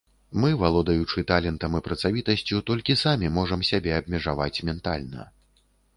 Мы, 0.43 0.47
валодаючы 0.61 1.23
талентам 1.31 1.77
і 1.79 1.81
працавітасцю, 1.89 2.61
толькі 2.69 2.95
самі 3.05 3.27
можам 3.37 3.61
сябе 3.71 3.91
абмежаваць 3.99 4.55
ментальна. 4.71 5.29